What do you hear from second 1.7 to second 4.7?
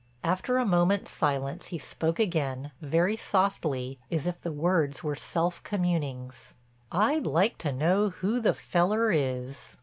spoke again, very softly, as if the